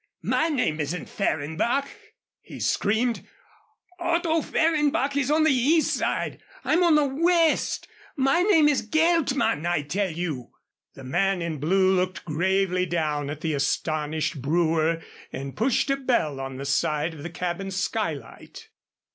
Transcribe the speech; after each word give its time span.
"My 0.23 0.49
name 0.49 0.79
isn't 0.79 1.09
Fehrenbach!" 1.09 1.87
he 2.41 2.59
screamed. 2.59 3.23
"Otto 3.99 4.41
Fehrenbach 4.41 5.15
is 5.15 5.29
on 5.29 5.43
the 5.43 5.53
East 5.53 5.93
Side. 5.95 6.41
I'm 6.65 6.81
on 6.83 6.95
the 6.95 7.05
West. 7.05 7.87
My 8.17 8.41
name 8.41 8.67
is 8.67 8.81
Geltman, 8.81 9.67
I 9.67 9.83
tell 9.83 10.09
you!" 10.09 10.53
The 10.95 11.03
man 11.03 11.43
in 11.43 11.59
blue 11.59 11.91
looked 11.95 12.25
gravely 12.25 12.87
down 12.87 13.29
at 13.29 13.41
the 13.41 13.53
astonished 13.53 14.41
brewer 14.41 15.03
and 15.31 15.55
pushed 15.55 15.91
a 15.91 15.97
bell 15.97 16.39
on 16.39 16.57
the 16.57 16.65
side 16.65 17.13
of 17.13 17.21
the 17.21 17.29
cabin 17.29 17.69
skylight. 17.69 18.69